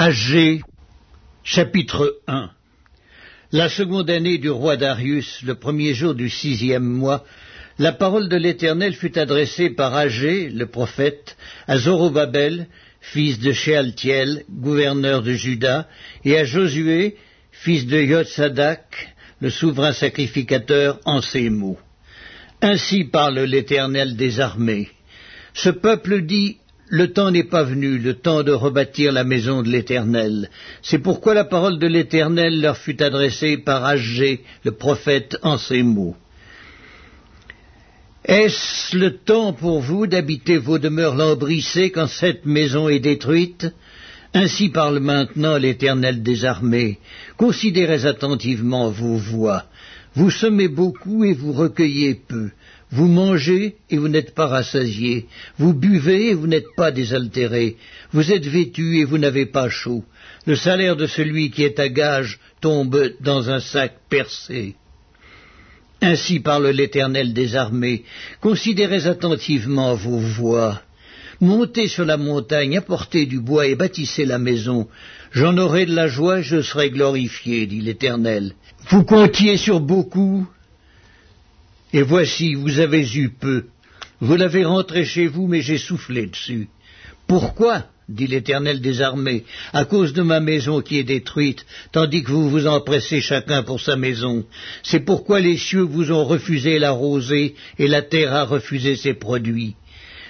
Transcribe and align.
Agé, 0.00 0.60
chapitre 1.42 2.20
1 2.28 2.50
La 3.50 3.68
seconde 3.68 4.08
année 4.08 4.38
du 4.38 4.48
roi 4.48 4.76
Darius, 4.76 5.42
le 5.42 5.56
premier 5.56 5.92
jour 5.92 6.14
du 6.14 6.30
sixième 6.30 6.84
mois, 6.84 7.24
la 7.80 7.90
parole 7.90 8.28
de 8.28 8.36
l'Éternel 8.36 8.94
fut 8.94 9.18
adressée 9.18 9.70
par 9.70 9.96
Agé, 9.96 10.50
le 10.50 10.66
prophète, 10.66 11.36
à 11.66 11.78
Zorobabel, 11.78 12.68
fils 13.00 13.40
de 13.40 13.50
Shealtiel, 13.50 14.44
gouverneur 14.48 15.24
de 15.24 15.32
Juda, 15.32 15.88
et 16.24 16.38
à 16.38 16.44
Josué, 16.44 17.16
fils 17.50 17.84
de 17.86 18.00
Yotsadak, 18.00 19.16
le 19.40 19.50
souverain 19.50 19.92
sacrificateur, 19.92 21.00
en 21.06 21.20
ces 21.20 21.50
mots. 21.50 21.80
Ainsi 22.62 23.02
parle 23.02 23.40
l'Éternel 23.40 24.14
des 24.14 24.38
armées. 24.38 24.90
Ce 25.54 25.70
peuple 25.70 26.22
dit 26.22 26.58
le 26.90 27.12
temps 27.12 27.30
n'est 27.30 27.44
pas 27.44 27.64
venu, 27.64 27.98
le 27.98 28.14
temps 28.14 28.42
de 28.42 28.52
rebâtir 28.52 29.12
la 29.12 29.24
maison 29.24 29.62
de 29.62 29.68
l'Éternel. 29.68 30.50
C'est 30.82 30.98
pourquoi 30.98 31.34
la 31.34 31.44
parole 31.44 31.78
de 31.78 31.86
l'Éternel 31.86 32.60
leur 32.60 32.76
fut 32.76 33.02
adressée 33.02 33.58
par 33.58 33.84
Agé, 33.84 34.44
le 34.64 34.72
prophète, 34.72 35.36
en 35.42 35.58
ces 35.58 35.82
mots. 35.82 36.16
Est-ce 38.24 38.96
le 38.96 39.16
temps 39.16 39.52
pour 39.52 39.80
vous 39.80 40.06
d'habiter 40.06 40.58
vos 40.58 40.78
demeures 40.78 41.14
lambrissées 41.14 41.90
quand 41.90 42.08
cette 42.08 42.44
maison 42.44 42.88
est 42.88 42.98
détruite? 43.00 43.66
Ainsi 44.34 44.68
parle 44.68 44.98
maintenant 44.98 45.56
l'Éternel 45.56 46.22
des 46.22 46.44
armées. 46.44 46.98
Considérez 47.38 48.04
attentivement 48.04 48.90
vos 48.90 49.16
voix. 49.16 49.64
Vous 50.14 50.30
semez 50.30 50.68
beaucoup 50.68 51.24
et 51.24 51.32
vous 51.32 51.52
recueillez 51.52 52.14
peu. 52.16 52.50
Vous 52.90 53.06
mangez 53.06 53.76
et 53.90 53.98
vous 53.98 54.08
n'êtes 54.08 54.34
pas 54.34 54.46
rassasiés. 54.46 55.26
Vous 55.58 55.74
buvez 55.74 56.30
et 56.30 56.34
vous 56.34 56.46
n'êtes 56.46 56.74
pas 56.76 56.90
désaltérés. 56.90 57.76
Vous 58.12 58.32
êtes 58.32 58.46
vêtus 58.46 58.98
et 58.98 59.04
vous 59.04 59.18
n'avez 59.18 59.46
pas 59.46 59.68
chaud. 59.68 60.04
Le 60.46 60.56
salaire 60.56 60.96
de 60.96 61.06
celui 61.06 61.50
qui 61.50 61.64
est 61.64 61.78
à 61.78 61.88
gage 61.88 62.38
tombe 62.60 63.12
dans 63.20 63.50
un 63.50 63.60
sac 63.60 63.92
percé. 64.08 64.74
Ainsi 66.00 66.40
parle 66.40 66.68
l'Éternel 66.68 67.34
des 67.34 67.56
armées. 67.56 68.04
Considérez 68.40 69.06
attentivement 69.06 69.94
vos 69.94 70.18
voix. 70.18 70.80
Montez 71.40 71.86
sur 71.86 72.04
la 72.04 72.16
montagne, 72.16 72.76
apportez 72.76 73.26
du 73.26 73.40
bois 73.40 73.66
et 73.66 73.74
bâtissez 73.74 74.24
la 74.24 74.38
maison. 74.38 74.88
J'en 75.32 75.56
aurai 75.56 75.86
de 75.86 75.94
la 75.94 76.08
joie, 76.08 76.40
je 76.40 76.62
serai 76.62 76.90
glorifié, 76.90 77.66
dit 77.66 77.80
l'Éternel. 77.80 78.54
Vous 78.88 79.04
comptiez 79.04 79.56
sur 79.56 79.78
beaucoup, 79.80 80.48
et 81.92 82.02
voici, 82.02 82.54
vous 82.54 82.80
avez 82.80 83.06
eu 83.16 83.30
peu. 83.30 83.66
Vous 84.20 84.36
l'avez 84.36 84.64
rentré 84.64 85.04
chez 85.04 85.26
vous, 85.26 85.46
mais 85.46 85.62
j'ai 85.62 85.78
soufflé 85.78 86.26
dessus. 86.26 86.68
Pourquoi 87.26 87.84
dit 88.08 88.26
l'Éternel 88.26 88.80
des 88.80 89.02
armées, 89.02 89.44
à 89.72 89.84
cause 89.84 90.12
de 90.14 90.22
ma 90.22 90.40
maison 90.40 90.80
qui 90.80 90.98
est 90.98 91.04
détruite, 91.04 91.66
tandis 91.92 92.22
que 92.22 92.32
vous 92.32 92.48
vous 92.48 92.66
empressez 92.66 93.20
chacun 93.20 93.62
pour 93.62 93.80
sa 93.80 93.96
maison? 93.96 94.44
C'est 94.82 95.00
pourquoi 95.00 95.40
les 95.40 95.56
cieux 95.56 95.82
vous 95.82 96.10
ont 96.10 96.24
refusé 96.24 96.78
la 96.78 96.90
rosée, 96.90 97.54
et 97.78 97.86
la 97.86 98.02
terre 98.02 98.34
a 98.34 98.44
refusé 98.44 98.96
ses 98.96 99.14
produits. 99.14 99.76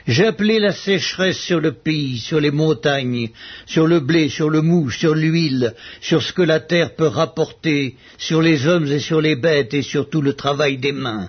J'ai 0.09 0.27
appelé 0.27 0.59
la 0.59 0.72
sécheresse 0.72 1.39
sur 1.39 1.61
le 1.61 1.72
pays, 1.72 2.19
sur 2.19 2.41
les 2.41 2.50
montagnes, 2.50 3.28
sur 3.67 3.87
le 3.87 4.00
blé, 4.00 4.28
sur 4.28 4.48
le 4.48 4.62
mou, 4.62 4.91
sur 4.91 5.15
l'huile, 5.15 5.75
sur 6.00 6.22
ce 6.22 6.33
que 6.33 6.43
la 6.43 6.61
terre 6.61 6.95
peut 6.95 7.06
rapporter, 7.06 7.95
sur 8.17 8.43
les 8.43 8.67
hommes 8.67 8.87
et 8.87 9.00
sur 9.00 9.20
les 9.20 9.37
bêtes, 9.37 9.75
et 9.75 9.83
sur 9.83 10.09
tout 10.09 10.22
le 10.22 10.33
travail 10.33 10.78
des 10.78 10.93
mains. 10.93 11.28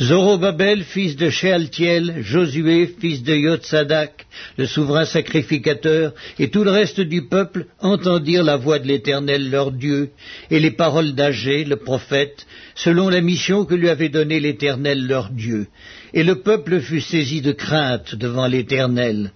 Zorobabel, 0.00 0.82
fils 0.82 1.16
de 1.16 1.30
Shealtiel, 1.30 2.16
Josué, 2.20 2.86
fils 3.00 3.22
de 3.22 3.34
Yotsadak, 3.34 4.26
le 4.58 4.66
souverain 4.66 5.06
sacrificateur, 5.06 6.12
et 6.38 6.50
tout 6.50 6.64
le 6.64 6.70
reste 6.70 7.00
du 7.00 7.22
peuple 7.22 7.64
entendirent 7.80 8.44
la 8.44 8.56
voix 8.56 8.78
de 8.78 8.86
l'Éternel 8.86 9.50
leur 9.50 9.72
Dieu, 9.72 10.10
et 10.50 10.60
les 10.60 10.70
paroles 10.70 11.14
d'Agé, 11.14 11.64
le 11.64 11.76
prophète, 11.76 12.46
selon 12.74 13.08
la 13.08 13.22
mission 13.22 13.64
que 13.64 13.74
lui 13.74 13.88
avait 13.88 14.10
donnée 14.10 14.38
l'Éternel 14.38 15.06
leur 15.06 15.30
Dieu. 15.30 15.68
Et 16.12 16.24
le 16.24 16.42
peuple 16.42 16.80
fut 16.80 17.00
saisi 17.00 17.40
de 17.40 17.52
crainte 17.52 18.14
devant 18.14 18.46
l'Éternel. 18.46 19.32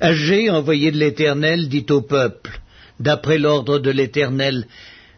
Agé, 0.00 0.50
envoyé 0.50 0.90
de 0.90 0.98
l'Éternel, 0.98 1.68
dit 1.70 1.86
au 1.88 2.02
peuple, 2.02 2.60
d'après 3.00 3.38
l'ordre 3.38 3.78
de 3.78 3.90
l'Éternel, 3.90 4.66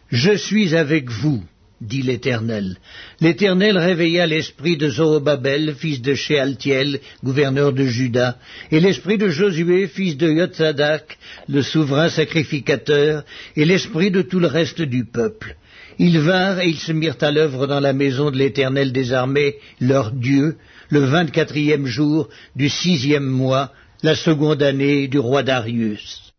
Je 0.09 0.37
suis 0.37 0.73
avec 0.73 1.09
vous 1.09 1.43
dit 1.81 2.01
l'Éternel. 2.01 2.77
L'Éternel 3.21 3.77
réveilla 3.77 4.25
l'esprit 4.25 4.77
de 4.77 4.89
Zorobabel, 4.89 5.75
fils 5.75 6.01
de 6.01 6.13
Shealtiel, 6.13 6.99
gouverneur 7.23 7.73
de 7.73 7.85
Juda, 7.85 8.37
et 8.71 8.79
l'esprit 8.79 9.17
de 9.17 9.29
Josué, 9.29 9.87
fils 9.87 10.17
de 10.17 10.29
Yotzadak, 10.29 11.17
le 11.47 11.61
souverain 11.61 12.09
sacrificateur, 12.09 13.23
et 13.55 13.65
l'esprit 13.65 14.11
de 14.11 14.21
tout 14.21 14.39
le 14.39 14.47
reste 14.47 14.81
du 14.81 15.05
peuple. 15.05 15.55
Ils 15.97 16.19
vinrent 16.19 16.59
et 16.59 16.69
ils 16.69 16.79
se 16.79 16.91
mirent 16.91 17.17
à 17.21 17.31
l'œuvre 17.31 17.67
dans 17.67 17.79
la 17.79 17.93
maison 17.93 18.31
de 18.31 18.37
l'Éternel 18.37 18.91
des 18.91 19.13
armées, 19.13 19.55
leur 19.79 20.11
Dieu, 20.11 20.57
le 20.89 21.01
vingt-quatrième 21.01 21.85
jour 21.85 22.29
du 22.55 22.69
sixième 22.69 23.25
mois, 23.25 23.71
la 24.01 24.15
seconde 24.15 24.63
année 24.63 25.07
du 25.07 25.19
roi 25.19 25.43
Darius. 25.43 26.33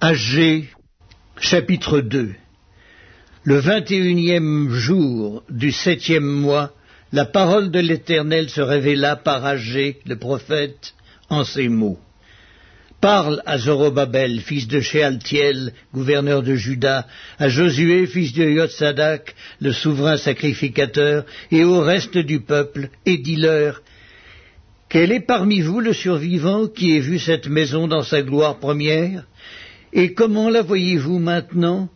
Agé, 0.00 0.70
chapitre 1.38 2.00
2 2.00 2.34
le 3.42 3.56
vingt 3.56 3.90
et 3.90 3.96
unième 3.96 4.70
jour 4.70 5.42
du 5.48 5.72
septième 5.72 6.26
mois, 6.26 6.72
la 7.12 7.24
parole 7.24 7.70
de 7.70 7.80
l'Éternel 7.80 8.50
se 8.50 8.60
révéla 8.60 9.16
par 9.16 9.44
Agé, 9.44 9.98
le 10.06 10.16
prophète, 10.16 10.94
en 11.30 11.44
ces 11.44 11.68
mots. 11.68 11.98
Parle 13.00 13.42
à 13.46 13.56
Zorobabel, 13.56 14.40
fils 14.40 14.68
de 14.68 14.80
Shealtiel, 14.80 15.72
gouverneur 15.94 16.42
de 16.42 16.54
Juda, 16.54 17.06
à 17.38 17.48
Josué, 17.48 18.06
fils 18.06 18.34
de 18.34 18.44
Yotsadak, 18.44 19.34
le 19.58 19.72
souverain 19.72 20.18
sacrificateur, 20.18 21.24
et 21.50 21.64
au 21.64 21.80
reste 21.80 22.18
du 22.18 22.40
peuple, 22.40 22.90
et 23.06 23.16
dis-leur, 23.16 23.80
Quel 24.90 25.12
est 25.12 25.26
parmi 25.26 25.62
vous 25.62 25.80
le 25.80 25.94
survivant 25.94 26.68
qui 26.68 26.94
ait 26.94 27.00
vu 27.00 27.18
cette 27.18 27.48
maison 27.48 27.88
dans 27.88 28.02
sa 28.02 28.20
gloire 28.20 28.58
première? 28.58 29.24
Et 29.94 30.12
comment 30.12 30.50
la 30.50 30.60
voyez-vous 30.60 31.18
maintenant? 31.18 31.88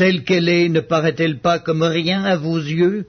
Telle 0.00 0.24
qu'elle 0.24 0.48
est, 0.48 0.70
ne 0.70 0.80
paraît-elle 0.80 1.40
pas 1.40 1.58
comme 1.58 1.82
rien 1.82 2.24
à 2.24 2.34
vos 2.34 2.56
yeux? 2.56 3.04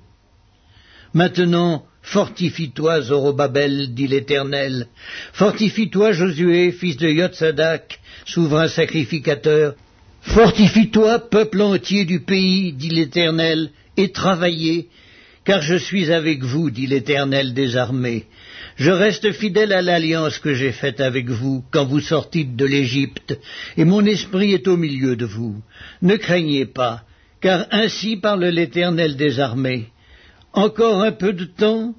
Maintenant, 1.14 1.86
fortifie-toi, 2.02 3.00
Zorobabel, 3.04 3.94
dit 3.94 4.08
l'Éternel. 4.08 4.88
Fortifie-toi, 5.32 6.12
Josué, 6.12 6.74
fils 6.74 6.98
de 6.98 7.08
Yotsadak, 7.08 8.02
souverain 8.26 8.68
sacrificateur. 8.68 9.76
Fortifie-toi, 10.20 11.30
peuple 11.30 11.62
entier 11.62 12.04
du 12.04 12.20
pays, 12.20 12.74
dit 12.74 12.90
l'Éternel, 12.90 13.70
et 13.96 14.12
travaillez, 14.12 14.90
car 15.46 15.62
je 15.62 15.76
suis 15.76 16.12
avec 16.12 16.44
vous, 16.44 16.72
dit 16.72 16.88
l'Éternel 16.88 17.54
des 17.54 17.78
armées. 17.78 18.26
Je 18.82 18.90
reste 18.90 19.32
fidèle 19.34 19.74
à 19.74 19.84
l'alliance 19.84 20.40
que 20.40 20.56
j'ai 20.56 20.72
faite 20.72 21.02
avec 21.02 21.30
vous 21.30 21.64
quand 21.70 21.86
vous 21.86 22.00
sortîtes 22.00 22.56
de 22.56 22.66
l'Égypte, 22.66 23.38
et 23.78 23.86
mon 23.86 24.04
esprit 24.04 24.54
est 24.54 24.68
au 24.68 24.76
milieu 24.76 25.16
de 25.16 25.24
vous. 25.24 25.62
Ne 26.02 26.16
craignez 26.16 26.66
pas, 26.66 27.04
car 27.42 27.68
ainsi 27.70 28.18
parle 28.18 28.46
l'Éternel 28.46 29.18
des 29.18 29.40
armées. 29.40 29.90
Encore 30.54 31.04
un 31.04 31.12
peu 31.12 31.32
de 31.32 31.46
temps, 31.46 31.94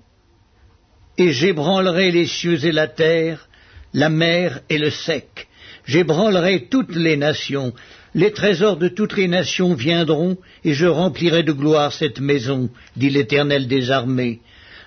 et 1.19 1.31
j'ébranlerai 1.31 2.10
les 2.10 2.26
cieux 2.26 2.65
et 2.65 2.72
la 2.72 2.88
terre, 2.88 3.48
la 3.94 4.09
mer 4.09 4.59
et 4.69 4.78
le 4.78 4.91
sec. 4.91 5.47
J'ébranlerai 5.87 6.66
toutes 6.69 6.97
les 6.97 7.16
nations. 7.16 7.72
Les 8.12 8.32
trésors 8.32 8.76
de 8.76 8.88
toutes 8.88 9.16
les 9.16 9.28
nations 9.28 9.75
viendront, 9.75 10.37
et 10.65 10.75
je 10.75 10.87
remplirai 10.87 11.44
de 11.44 11.53
gloire 11.53 11.92
cette 11.92 12.19
maison, 12.19 12.71
dit 12.97 13.10
l'Éternel 13.10 13.69
des 13.69 13.92
armées. 13.92 14.41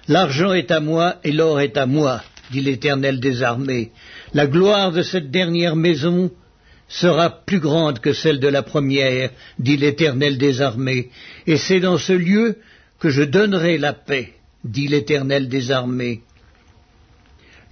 L'argent 0.07 0.53
est 0.53 0.69
à 0.71 0.79
moi 0.79 1.15
et 1.23 1.31
l'or 1.31 1.59
est 1.59 1.77
à 1.77 1.87
moi, 1.87 2.21
dit 2.51 2.61
l'Éternel 2.61 3.19
des 3.19 3.41
armées. 3.41 3.91
La 4.33 4.45
gloire 4.45 4.91
de 4.91 5.01
cette 5.01 5.31
dernière 5.31 5.75
maison 5.75 6.31
sera 6.87 7.29
plus 7.29 7.59
grande 7.59 7.99
que 7.99 8.13
celle 8.13 8.39
de 8.39 8.47
la 8.47 8.61
première, 8.61 9.31
dit 9.57 9.77
l'Éternel 9.77 10.37
des 10.37 10.61
armées, 10.61 11.09
et 11.47 11.57
c'est 11.57 11.79
dans 11.79 11.97
ce 11.97 12.13
lieu 12.13 12.57
que 12.99 13.09
je 13.09 13.23
donnerai 13.23 13.79
la 13.79 13.93
paix, 13.93 14.33
dit 14.63 14.87
l'Éternel 14.87 15.49
des 15.49 15.71
armées. 15.71 16.21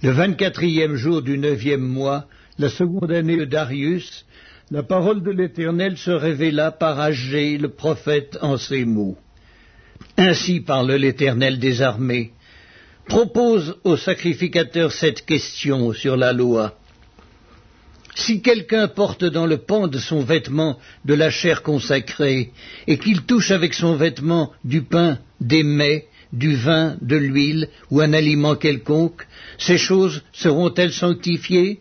Le 0.02 0.10
vingt-quatrième 0.10 0.96
jour 0.96 1.22
du 1.22 1.38
neuvième 1.38 1.86
mois, 1.86 2.26
la 2.58 2.68
seconde 2.68 3.12
année 3.12 3.36
de 3.36 3.44
Darius, 3.44 4.26
la 4.70 4.82
parole 4.82 5.22
de 5.22 5.30
l'Éternel 5.30 5.96
se 5.96 6.10
révéla 6.10 6.72
par 6.72 6.98
Agé, 6.98 7.58
le 7.58 7.68
prophète, 7.68 8.38
en 8.42 8.56
ces 8.56 8.84
mots. 8.84 9.16
Ainsi 10.16 10.60
parle 10.60 10.92
l'Éternel 10.92 11.58
des 11.58 11.82
armées. 11.82 12.32
Propose 13.06 13.76
au 13.84 13.96
sacrificateur 13.96 14.92
cette 14.92 15.26
question 15.26 15.92
sur 15.92 16.16
la 16.16 16.32
loi. 16.32 16.78
Si 18.14 18.40
quelqu'un 18.42 18.86
porte 18.86 19.24
dans 19.24 19.46
le 19.46 19.58
pan 19.58 19.88
de 19.88 19.98
son 19.98 20.22
vêtement 20.22 20.78
de 21.04 21.14
la 21.14 21.30
chair 21.30 21.62
consacrée, 21.62 22.52
et 22.86 22.98
qu'il 22.98 23.22
touche 23.22 23.50
avec 23.50 23.74
son 23.74 23.96
vêtement 23.96 24.52
du 24.64 24.82
pain, 24.82 25.18
des 25.40 25.64
mets, 25.64 26.06
du 26.32 26.54
vin, 26.54 26.96
de 27.00 27.16
l'huile 27.16 27.68
ou 27.90 28.00
un 28.00 28.12
aliment 28.12 28.54
quelconque, 28.54 29.26
ces 29.58 29.78
choses 29.78 30.22
seront-elles 30.32 30.92
sanctifiées? 30.92 31.80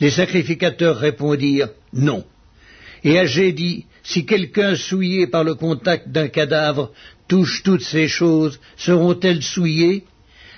Les 0.00 0.10
sacrificateurs 0.10 0.98
répondirent 0.98 1.70
Non. 1.92 2.24
Et 3.04 3.18
Agé 3.18 3.52
dit 3.52 3.86
Si 4.02 4.26
quelqu'un 4.26 4.74
souillé 4.74 5.26
par 5.26 5.44
le 5.44 5.54
contact 5.54 6.08
d'un 6.08 6.28
cadavre 6.28 6.92
touche 7.28 7.62
toutes 7.62 7.82
ces 7.82 8.08
choses, 8.08 8.58
seront-elles 8.76 9.42
souillées? 9.42 10.04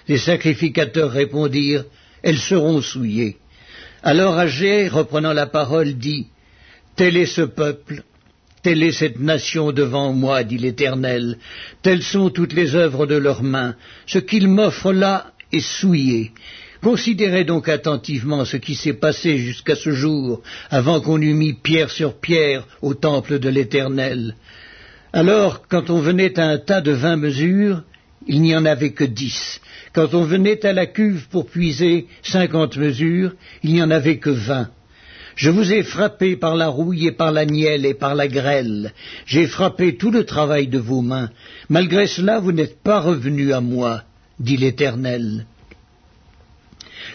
Les 0.09 0.19
sacrificateurs 0.19 1.11
répondirent 1.11 1.85
Elles 2.23 2.39
seront 2.39 2.81
souillées. 2.81 3.37
Alors 4.03 4.39
Agé, 4.39 4.89
reprenant 4.89 5.33
la 5.33 5.47
parole, 5.47 5.95
dit 5.95 6.27
Tel 6.97 7.17
est 7.17 7.27
ce 7.27 7.43
peuple, 7.43 8.03
telle 8.63 8.83
est 8.83 8.93
cette 8.93 9.21
nation 9.21 9.73
devant 9.73 10.13
moi, 10.13 10.43
dit 10.45 10.59
l'Éternel, 10.59 11.39
telles 11.83 12.03
sont 12.03 12.31
toutes 12.31 12.53
les 12.53 12.75
œuvres 12.75 13.07
de 13.07 13.17
leurs 13.17 13.43
mains, 13.43 13.77
ce 14.07 14.19
qu'ils 14.19 14.49
m'offrent 14.49 14.93
là 14.93 15.33
est 15.53 15.61
souillé. 15.61 16.33
Considérez 16.85 17.45
donc 17.45 17.71
attentivement 17.71 18.45
ce 18.45 18.59
qui 18.59 18.75
s'est 18.75 18.93
passé 18.93 19.39
jusqu'à 19.39 19.75
ce 19.75 19.93
jour, 19.93 20.43
avant 20.69 21.01
qu'on 21.01 21.19
eût 21.19 21.33
mis 21.33 21.55
pierre 21.55 21.91
sur 21.91 22.21
pierre 22.21 22.67
au 22.83 22.93
temple 22.93 23.39
de 23.39 23.49
l'Éternel. 23.49 24.35
Alors, 25.15 25.67
quand 25.67 25.89
on 25.89 26.01
venait 26.01 26.39
à 26.39 26.47
un 26.47 26.59
tas 26.59 26.83
de 26.83 26.93
vingt 26.93 27.17
mesures, 27.17 27.83
il 28.27 28.43
n'y 28.43 28.55
en 28.55 28.67
avait 28.67 28.93
que 28.93 29.05
dix. 29.05 29.63
Quand 29.95 30.13
on 30.13 30.25
venait 30.25 30.67
à 30.67 30.75
la 30.75 30.85
cuve 30.85 31.27
pour 31.31 31.47
puiser 31.47 32.07
cinquante 32.23 32.77
mesures, 32.77 33.33
il 33.63 33.73
n'y 33.73 33.83
en 33.83 33.91
avait 33.91 34.19
que 34.19 34.29
vingt. 34.29 34.69
Je 35.37 35.49
vous 35.49 35.73
ai 35.73 35.83
frappé 35.83 36.37
par 36.37 36.55
la 36.55 36.69
rouille 36.69 37.07
et 37.07 37.13
par 37.13 37.33
la 37.33 37.47
nielle 37.47 37.87
et 37.87 37.95
par 37.95 38.15
la 38.15 38.29
grêle. 38.29 38.93
J'ai 39.25 39.47
frappé 39.47 39.97
tout 39.97 40.11
le 40.11 40.25
travail 40.25 40.69
de 40.69 40.79
vos 40.79 41.01
mains. 41.01 41.31
Malgré 41.71 42.07
cela, 42.07 42.41
vous 42.41 42.53
n'êtes 42.53 42.83
pas 42.83 43.01
revenus 43.01 43.55
à 43.55 43.63
moi, 43.63 44.03
dit 44.39 44.59
l'Éternel. 44.59 45.47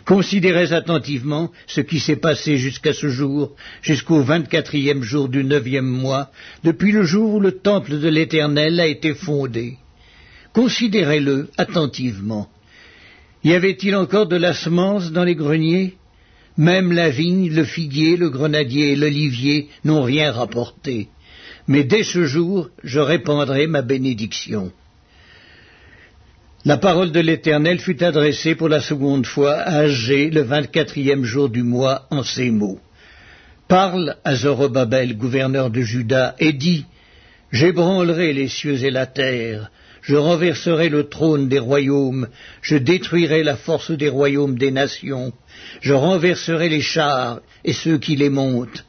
Considérez 0.05 0.73
attentivement 0.73 1.51
ce 1.67 1.81
qui 1.81 1.99
s'est 1.99 2.15
passé 2.15 2.57
jusqu'à 2.57 2.93
ce 2.93 3.09
jour, 3.09 3.55
jusqu'au 3.81 4.21
vingt-quatrième 4.21 5.03
jour 5.03 5.29
du 5.29 5.43
neuvième 5.43 5.87
mois, 5.87 6.31
depuis 6.63 6.91
le 6.91 7.03
jour 7.03 7.35
où 7.35 7.39
le 7.39 7.53
temple 7.53 7.99
de 7.99 8.07
l'Éternel 8.07 8.79
a 8.79 8.87
été 8.87 9.13
fondé. 9.13 9.77
Considérez-le 10.53 11.49
attentivement. 11.57 12.49
Y 13.43 13.53
avait-il 13.53 13.95
encore 13.95 14.27
de 14.27 14.35
la 14.35 14.53
semence 14.53 15.11
dans 15.11 15.23
les 15.23 15.35
greniers? 15.35 15.95
Même 16.57 16.91
la 16.91 17.09
vigne, 17.09 17.49
le 17.53 17.63
figuier, 17.63 18.17
le 18.17 18.29
grenadier 18.29 18.91
et 18.91 18.95
l'olivier 18.95 19.69
n'ont 19.85 20.03
rien 20.03 20.31
rapporté. 20.31 21.07
Mais 21.67 21.83
dès 21.83 22.03
ce 22.03 22.25
jour, 22.25 22.69
je 22.83 22.99
répandrai 22.99 23.67
ma 23.67 23.81
bénédiction. 23.81 24.71
La 26.65 26.75
parole 26.75 27.13
de 27.13 27.21
l'Éternel 27.21 27.79
fut 27.79 28.03
adressée 28.03 28.53
pour 28.53 28.67
la 28.67 28.81
seconde 28.81 29.25
fois 29.25 29.53
à 29.53 29.77
Agé 29.79 30.29
le 30.29 30.41
vingt-quatrième 30.41 31.23
jour 31.23 31.47
du 31.47 31.63
mois 31.63 32.05
en 32.11 32.21
ces 32.21 32.51
mots. 32.51 32.79
Parle 33.69 34.17
à 34.25 34.35
Zorobabel, 34.35 35.15
gouverneur 35.15 35.69
de 35.69 35.79
Juda, 35.79 36.35
et 36.37 36.51
dis, 36.51 36.85
J'ébranlerai 37.53 38.33
les 38.33 38.49
cieux 38.49 38.83
et 38.83 38.91
la 38.91 39.05
terre, 39.05 39.71
je 40.01 40.17
renverserai 40.17 40.89
le 40.89 41.07
trône 41.07 41.47
des 41.47 41.59
royaumes, 41.59 42.27
je 42.61 42.75
détruirai 42.75 43.41
la 43.43 43.55
force 43.55 43.91
des 43.91 44.09
royaumes 44.09 44.57
des 44.57 44.71
nations, 44.71 45.31
je 45.79 45.93
renverserai 45.93 46.67
les 46.67 46.81
chars 46.81 47.39
et 47.63 47.73
ceux 47.73 47.97
qui 47.97 48.17
les 48.17 48.29
montent. 48.29 48.85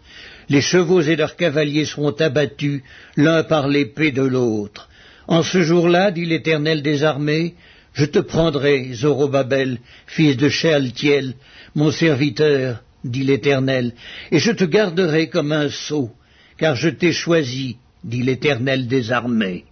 Les 0.49 0.61
chevaux 0.61 1.03
et 1.03 1.15
leurs 1.15 1.37
cavaliers 1.37 1.85
seront 1.85 2.17
abattus 2.19 2.83
l'un 3.17 3.45
par 3.45 3.69
l'épée 3.69 4.11
de 4.11 4.23
l'autre. 4.23 4.90
En 5.31 5.45
ce 5.45 5.63
jour-là, 5.63 6.11
dit 6.11 6.27
l'Éternel 6.27 6.83
des 6.83 7.05
armées, 7.05 7.55
je 7.93 8.05
te 8.05 8.19
prendrai, 8.19 8.93
Zorobabel, 8.95 9.79
fils 10.09 10.37
de 10.37 10.49
Shealtiel, 10.49 11.35
mon 11.77 11.93
serviteur, 11.93 12.83
dit 13.05 13.23
l'Éternel, 13.23 13.95
et 14.33 14.41
je 14.41 14.51
te 14.51 14.65
garderai 14.65 15.29
comme 15.29 15.53
un 15.53 15.69
sceau, 15.69 16.11
car 16.57 16.75
je 16.75 16.89
t'ai 16.89 17.13
choisi, 17.13 17.77
dit 18.03 18.25
l'Éternel 18.25 18.89
des 18.89 19.13
armées. 19.13 19.67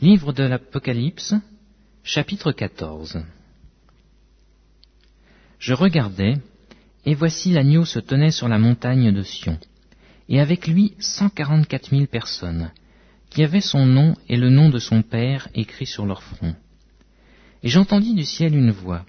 Livre 0.00 0.32
de 0.32 0.44
l'Apocalypse, 0.44 1.34
chapitre 2.02 2.50
14 2.50 3.22
Je 5.58 5.74
regardais, 5.74 6.38
et 7.04 7.14
voici 7.14 7.52
l'agneau 7.52 7.84
se 7.84 7.98
tenait 7.98 8.30
sur 8.30 8.48
la 8.48 8.58
montagne 8.58 9.12
de 9.12 9.22
Sion, 9.22 9.58
et 10.32 10.40
avec 10.40 10.66
lui 10.66 10.94
cent 10.98 11.28
quarante-quatre 11.28 11.92
mille 11.92 12.08
personnes, 12.08 12.70
qui 13.28 13.44
avaient 13.44 13.60
son 13.60 13.84
nom 13.84 14.16
et 14.30 14.38
le 14.38 14.48
nom 14.48 14.70
de 14.70 14.78
son 14.78 15.02
Père 15.02 15.48
écrit 15.54 15.86
sur 15.86 16.06
leur 16.06 16.22
front. 16.22 16.56
Et 17.62 17.68
j'entendis 17.68 18.14
du 18.14 18.24
ciel 18.24 18.56
une 18.56 18.70
voix, 18.70 19.04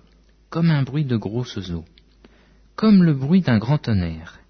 comme 0.49 0.69
un 0.69 0.83
bruit 0.83 1.05
de 1.05 1.15
grosses 1.15 1.69
eaux, 1.71 1.85
comme 2.75 3.03
le 3.03 3.13
bruit 3.13 3.39
d'un 3.39 3.57
grand 3.57 3.77
tonnerre, 3.77 4.41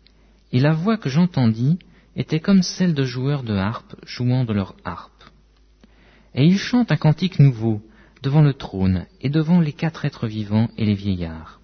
et 0.51 0.59
la 0.59 0.73
voix 0.73 0.97
que 0.97 1.09
j'entendis 1.09 1.77
était 2.15 2.39
comme 2.39 2.63
celle 2.63 2.95
de 2.95 3.03
joueurs 3.03 3.43
de 3.43 3.53
harpe 3.53 3.95
jouant 4.07 4.43
de 4.43 4.53
leur 4.53 4.75
harpe. 4.83 5.23
Et 6.33 6.43
ils 6.43 6.57
chantent 6.57 6.91
un 6.91 6.97
cantique 6.97 7.37
nouveau 7.37 7.83
devant 8.23 8.41
le 8.41 8.55
trône 8.55 9.05
et 9.21 9.29
devant 9.29 9.59
les 9.59 9.73
quatre 9.73 10.05
êtres 10.05 10.25
vivants 10.25 10.71
et 10.79 10.85
les 10.85 10.95
vieillards. 10.95 11.61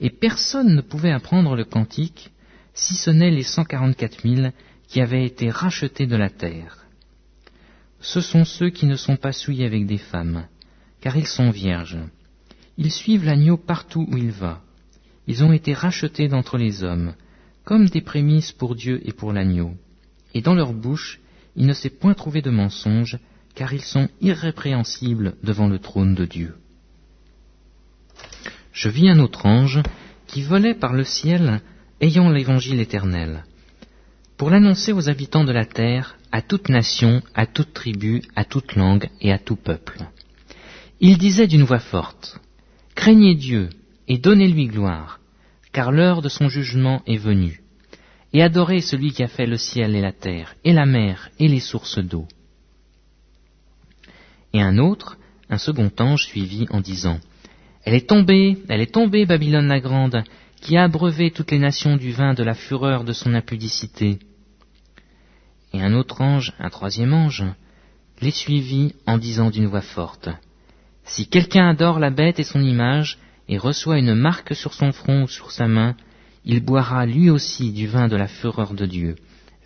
Et 0.00 0.10
personne 0.10 0.76
ne 0.76 0.82
pouvait 0.82 1.10
apprendre 1.10 1.56
le 1.56 1.64
cantique, 1.64 2.30
si 2.74 2.94
ce 2.94 3.10
n'est 3.10 3.30
les 3.30 3.42
cent 3.42 3.64
quarante-quatre 3.64 4.24
mille 4.24 4.52
qui 4.88 5.00
avaient 5.00 5.24
été 5.24 5.50
rachetés 5.50 6.06
de 6.06 6.16
la 6.16 6.30
terre. 6.30 6.86
Ce 8.00 8.20
sont 8.20 8.44
ceux 8.44 8.70
qui 8.70 8.86
ne 8.86 8.96
sont 8.96 9.16
pas 9.16 9.32
souillés 9.32 9.66
avec 9.66 9.86
des 9.86 9.98
femmes, 9.98 10.46
car 11.00 11.16
ils 11.16 11.26
sont 11.26 11.50
vierges. 11.50 11.98
Ils 12.78 12.92
suivent 12.92 13.24
l'agneau 13.24 13.56
partout 13.56 14.06
où 14.10 14.16
il 14.16 14.30
va. 14.30 14.62
Ils 15.26 15.44
ont 15.44 15.52
été 15.52 15.74
rachetés 15.74 16.28
d'entre 16.28 16.56
les 16.56 16.82
hommes, 16.82 17.14
comme 17.64 17.88
des 17.88 18.00
prémices 18.00 18.52
pour 18.52 18.74
Dieu 18.74 19.00
et 19.06 19.12
pour 19.12 19.32
l'agneau. 19.32 19.74
Et 20.34 20.40
dans 20.40 20.54
leur 20.54 20.72
bouche, 20.72 21.20
il 21.56 21.66
ne 21.66 21.72
s'est 21.72 21.90
point 21.90 22.14
trouvé 22.14 22.40
de 22.40 22.50
mensonge, 22.50 23.18
car 23.54 23.72
ils 23.72 23.82
sont 23.82 24.08
irrépréhensibles 24.20 25.36
devant 25.42 25.68
le 25.68 25.78
trône 25.78 26.14
de 26.14 26.24
Dieu. 26.24 26.54
Je 28.72 28.88
vis 28.88 29.10
un 29.10 29.18
autre 29.18 29.46
ange 29.46 29.80
qui 30.26 30.42
volait 30.42 30.74
par 30.74 30.94
le 30.94 31.04
ciel 31.04 31.60
ayant 32.00 32.30
l'évangile 32.30 32.80
éternel, 32.80 33.44
pour 34.36 34.50
l'annoncer 34.50 34.92
aux 34.92 35.08
habitants 35.08 35.44
de 35.44 35.52
la 35.52 35.66
terre, 35.66 36.16
à 36.32 36.40
toute 36.40 36.68
nation, 36.68 37.22
à 37.34 37.46
toute 37.46 37.74
tribu, 37.74 38.22
à 38.36 38.44
toute 38.44 38.74
langue 38.74 39.08
et 39.20 39.32
à 39.32 39.38
tout 39.38 39.56
peuple. 39.56 39.98
Il 41.00 41.18
disait 41.18 41.46
d'une 41.46 41.64
voix 41.64 41.78
forte, 41.78 42.40
Craignez 42.94 43.34
Dieu 43.34 43.68
et 44.08 44.18
donnez-lui 44.18 44.66
gloire, 44.66 45.20
car 45.72 45.92
l'heure 45.92 46.22
de 46.22 46.28
son 46.28 46.48
jugement 46.48 47.02
est 47.06 47.16
venue, 47.16 47.62
et 48.32 48.42
adorez 48.42 48.80
celui 48.80 49.12
qui 49.12 49.22
a 49.22 49.28
fait 49.28 49.46
le 49.46 49.58
ciel 49.58 49.94
et 49.94 50.00
la 50.00 50.12
terre, 50.12 50.54
et 50.64 50.72
la 50.72 50.86
mer 50.86 51.30
et 51.38 51.48
les 51.48 51.60
sources 51.60 51.98
d'eau. 51.98 52.26
Et 54.52 54.60
un 54.60 54.78
autre, 54.78 55.16
un 55.48 55.58
second 55.58 55.90
ange, 55.98 56.24
suivit 56.24 56.66
en 56.70 56.80
disant, 56.80 57.20
Elle 57.84 57.94
est 57.94 58.08
tombée, 58.08 58.58
elle 58.68 58.80
est 58.80 58.94
tombée, 58.94 59.26
Babylone 59.26 59.68
la 59.68 59.80
grande, 59.80 60.22
qui 60.60 60.76
a 60.76 60.84
abreuvé 60.84 61.30
toutes 61.30 61.50
les 61.50 61.58
nations 61.58 61.96
du 61.96 62.12
vin 62.12 62.34
de 62.34 62.42
la 62.42 62.54
fureur 62.54 63.04
de 63.04 63.12
son 63.12 63.34
impudicité. 63.34 64.18
Et 65.72 65.80
un 65.80 65.94
autre 65.94 66.20
ange, 66.20 66.52
un 66.58 66.68
troisième 66.68 67.14
ange, 67.14 67.44
les 68.20 68.30
suivit 68.30 68.94
en 69.06 69.18
disant 69.18 69.50
d'une 69.50 69.66
voix 69.66 69.80
forte, 69.80 70.28
Si 71.04 71.28
quelqu'un 71.28 71.70
adore 71.70 71.98
la 71.98 72.10
bête 72.10 72.38
et 72.38 72.44
son 72.44 72.62
image, 72.62 73.18
et 73.48 73.58
reçoit 73.58 73.98
une 73.98 74.14
marque 74.14 74.54
sur 74.54 74.74
son 74.74 74.92
front 74.92 75.24
ou 75.24 75.28
sur 75.28 75.50
sa 75.50 75.66
main, 75.66 75.96
il 76.44 76.60
boira 76.60 77.04
lui 77.06 77.30
aussi 77.30 77.72
du 77.72 77.86
vin 77.86 78.08
de 78.08 78.16
la 78.16 78.28
fureur 78.28 78.74
de 78.74 78.86
Dieu, 78.86 79.16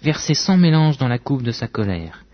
versé 0.02 0.34
sans 0.34 0.56
mélange 0.56 0.98
dans 0.98 1.08
la 1.08 1.18
coupe 1.18 1.42
de 1.42 1.52
sa 1.52 1.68
colère, 1.68 2.24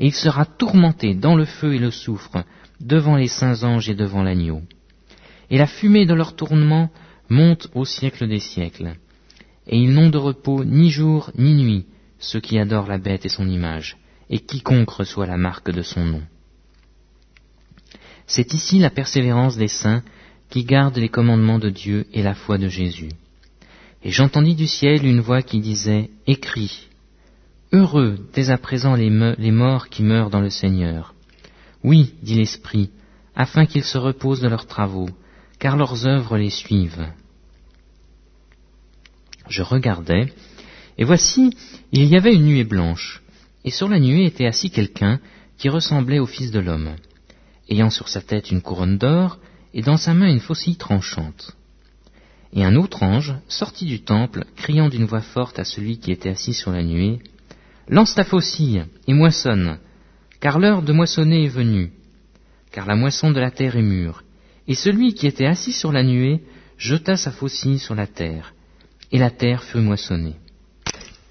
et 0.00 0.06
il 0.06 0.14
sera 0.14 0.44
tourmenté 0.44 1.14
dans 1.14 1.36
le 1.36 1.44
feu 1.44 1.74
et 1.74 1.78
le 1.78 1.90
soufre, 1.90 2.44
devant 2.80 3.16
les 3.16 3.28
saints 3.28 3.62
anges 3.62 3.88
et 3.88 3.94
devant 3.94 4.22
l'agneau. 4.22 4.62
Et 5.50 5.58
la 5.58 5.66
fumée 5.66 6.06
de 6.06 6.14
leur 6.14 6.34
tournement 6.34 6.90
monte 7.28 7.68
au 7.74 7.84
siècle 7.84 8.28
des 8.28 8.40
siècles. 8.40 8.94
Et 9.66 9.78
ils 9.78 9.92
n'ont 9.92 10.10
de 10.10 10.18
repos 10.18 10.64
ni 10.64 10.90
jour 10.90 11.30
ni 11.36 11.54
nuit, 11.54 11.86
ceux 12.18 12.40
qui 12.40 12.58
adorent 12.58 12.88
la 12.88 12.98
bête 12.98 13.26
et 13.26 13.30
son 13.30 13.48
image, 13.48 13.96
et 14.30 14.38
quiconque 14.38 14.90
reçoit 14.90 15.26
la 15.26 15.36
marque 15.36 15.70
de 15.70 15.82
son 15.82 16.04
nom. 16.04 16.22
C'est 18.26 18.54
ici 18.54 18.78
la 18.78 18.90
persévérance 18.90 19.56
des 19.56 19.68
saints 19.68 20.02
qui 20.50 20.64
gardent 20.64 20.98
les 20.98 21.08
commandements 21.08 21.58
de 21.58 21.70
Dieu 21.70 22.06
et 22.12 22.22
la 22.22 22.34
foi 22.34 22.58
de 22.58 22.68
Jésus. 22.68 23.10
Et 24.02 24.10
j'entendis 24.10 24.54
du 24.54 24.66
ciel 24.66 25.04
une 25.04 25.20
voix 25.20 25.42
qui 25.42 25.60
disait, 25.60 26.10
Écris, 26.26 26.88
Heureux 27.72 28.18
dès 28.32 28.50
à 28.50 28.58
présent 28.58 28.94
les, 28.94 29.10
les 29.38 29.50
morts 29.50 29.88
qui 29.88 30.02
meurent 30.02 30.30
dans 30.30 30.40
le 30.40 30.50
Seigneur. 30.50 31.14
Oui, 31.82 32.14
dit 32.22 32.36
l'Esprit, 32.36 32.90
afin 33.34 33.66
qu'ils 33.66 33.84
se 33.84 33.98
reposent 33.98 34.40
de 34.40 34.48
leurs 34.48 34.66
travaux, 34.66 35.08
car 35.58 35.76
leurs 35.76 36.06
œuvres 36.06 36.36
les 36.36 36.50
suivent. 36.50 37.06
Je 39.48 39.62
regardais, 39.62 40.32
et 40.98 41.04
voici, 41.04 41.56
il 41.92 42.04
y 42.04 42.16
avait 42.16 42.34
une 42.34 42.46
nuée 42.46 42.64
blanche, 42.64 43.22
et 43.64 43.70
sur 43.70 43.88
la 43.88 43.98
nuée 43.98 44.26
était 44.26 44.46
assis 44.46 44.70
quelqu'un 44.70 45.20
qui 45.58 45.68
ressemblait 45.68 46.18
au 46.18 46.26
Fils 46.26 46.50
de 46.50 46.60
l'homme, 46.60 46.96
ayant 47.68 47.90
sur 47.90 48.08
sa 48.08 48.20
tête 48.20 48.50
une 48.50 48.62
couronne 48.62 48.98
d'or, 48.98 49.38
et 49.72 49.82
dans 49.82 49.96
sa 49.96 50.14
main 50.14 50.28
une 50.28 50.40
faucille 50.40 50.76
tranchante. 50.76 51.56
Et 52.52 52.64
un 52.64 52.76
autre 52.76 53.02
ange 53.02 53.34
sortit 53.48 53.84
du 53.84 54.02
temple, 54.02 54.44
criant 54.56 54.88
d'une 54.88 55.04
voix 55.04 55.20
forte 55.20 55.58
à 55.58 55.64
celui 55.64 55.98
qui 55.98 56.10
était 56.12 56.30
assis 56.30 56.54
sur 56.54 56.72
la 56.72 56.82
nuée, 56.82 57.20
Lance 57.88 58.14
ta 58.14 58.24
faucille 58.24 58.84
et 59.06 59.14
moissonne, 59.14 59.78
car 60.40 60.58
l'heure 60.58 60.82
de 60.82 60.92
moissonner 60.92 61.44
est 61.44 61.48
venue, 61.48 61.92
car 62.72 62.84
la 62.84 62.96
moisson 62.96 63.30
de 63.30 63.38
la 63.38 63.52
terre 63.52 63.76
est 63.76 63.82
mûre. 63.82 64.24
Et 64.68 64.74
celui 64.74 65.14
qui 65.14 65.26
était 65.26 65.46
assis 65.46 65.72
sur 65.72 65.92
la 65.92 66.02
nuée 66.02 66.42
jeta 66.78 67.16
sa 67.16 67.30
faucille 67.30 67.78
sur 67.78 67.94
la 67.94 68.06
terre, 68.06 68.54
et 69.12 69.18
la 69.18 69.30
terre 69.30 69.62
fut 69.62 69.78
moissonnée. 69.78 70.36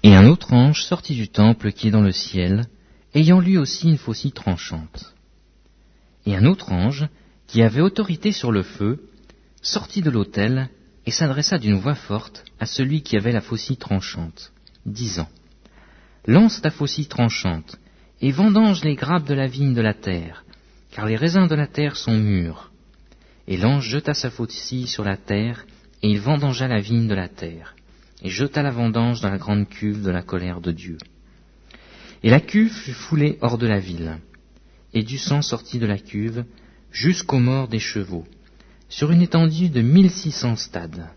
Et 0.02 0.14
un 0.14 0.26
autre 0.26 0.52
ange 0.52 0.84
sortit 0.84 1.14
du 1.14 1.28
temple 1.28 1.72
qui 1.72 1.88
est 1.88 1.90
dans 1.90 2.02
le 2.02 2.12
ciel, 2.12 2.66
ayant 3.14 3.40
lui 3.40 3.58
aussi 3.58 3.88
une 3.88 3.98
faucille 3.98 4.32
tranchante. 4.32 5.14
Et 6.26 6.36
un 6.36 6.44
autre 6.44 6.72
ange, 6.72 7.08
qui 7.46 7.62
avait 7.62 7.80
autorité 7.80 8.32
sur 8.32 8.50
le 8.50 8.62
feu, 8.62 9.08
sortit 9.62 10.02
de 10.02 10.10
l'autel 10.10 10.68
et 11.06 11.10
s'adressa 11.10 11.58
d'une 11.58 11.78
voix 11.78 11.94
forte 11.94 12.44
à 12.58 12.66
celui 12.66 13.02
qui 13.02 13.16
avait 13.16 13.32
la 13.32 13.40
faucille 13.40 13.76
tranchante, 13.76 14.52
disant 14.84 15.28
Lance 16.26 16.60
ta 16.60 16.70
faucille 16.70 17.06
tranchante, 17.06 17.76
et 18.20 18.32
vendange 18.32 18.82
les 18.82 18.96
grappes 18.96 19.28
de 19.28 19.34
la 19.34 19.46
vigne 19.46 19.74
de 19.74 19.82
la 19.82 19.94
terre, 19.94 20.44
car 20.90 21.06
les 21.06 21.16
raisins 21.16 21.46
de 21.46 21.54
la 21.54 21.66
terre 21.66 21.96
sont 21.96 22.16
mûrs. 22.16 22.72
Et 23.48 23.56
l'ange 23.56 23.88
jeta 23.88 24.14
sa 24.14 24.30
faucille 24.30 24.86
sur 24.86 25.04
la 25.04 25.16
terre, 25.16 25.66
et 26.02 26.10
il 26.10 26.20
vendangea 26.20 26.68
la 26.68 26.80
vigne 26.80 27.06
de 27.06 27.14
la 27.14 27.28
terre, 27.28 27.74
et 28.22 28.28
jeta 28.28 28.62
la 28.62 28.70
vendange 28.70 29.20
dans 29.20 29.30
la 29.30 29.38
grande 29.38 29.68
cuve 29.68 30.02
de 30.02 30.10
la 30.10 30.22
colère 30.22 30.60
de 30.60 30.72
Dieu. 30.72 30.98
Et 32.22 32.30
la 32.30 32.40
cuve 32.40 32.72
fut 32.72 32.92
foulée 32.92 33.38
hors 33.40 33.58
de 33.58 33.66
la 33.66 33.78
ville, 33.78 34.18
et 34.94 35.02
du 35.02 35.18
sang 35.18 35.42
sortit 35.42 35.78
de 35.78 35.86
la 35.86 35.98
cuve 35.98 36.44
jusqu'aux 36.90 37.38
morts 37.38 37.68
des 37.68 37.78
chevaux, 37.78 38.24
sur 38.88 39.10
une 39.10 39.22
étendue 39.22 39.68
de 39.68 39.82
mille 39.82 40.10
six 40.10 40.32
cents 40.32 40.56
stades. 40.56 41.08